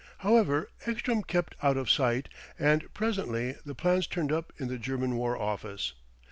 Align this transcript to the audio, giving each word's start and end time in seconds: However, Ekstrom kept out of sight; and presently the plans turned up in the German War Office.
However, 0.25 0.67
Ekstrom 0.87 1.21
kept 1.21 1.53
out 1.61 1.77
of 1.77 1.87
sight; 1.87 2.27
and 2.57 2.91
presently 2.95 3.57
the 3.67 3.75
plans 3.75 4.07
turned 4.07 4.31
up 4.31 4.51
in 4.57 4.67
the 4.67 4.79
German 4.79 5.15
War 5.15 5.39
Office. 5.39 5.93